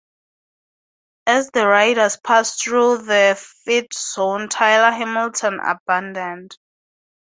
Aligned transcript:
As 1.27 1.51
the 1.51 1.67
riders 1.67 2.17
passed 2.17 2.63
through 2.63 3.03
the 3.03 3.39
feedzone 3.67 4.49
Tyler 4.49 4.89
Hamilton 4.89 5.59
abandoned. 5.59 6.57